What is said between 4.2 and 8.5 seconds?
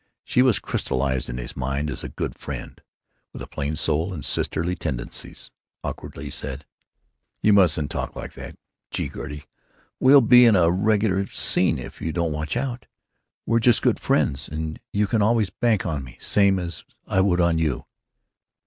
sisterly tendencies. Awkwardly he said: "You mustn't talk like